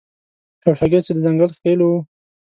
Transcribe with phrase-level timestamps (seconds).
[0.65, 1.95] یو شاګرد چې د ځنګل خیلو و.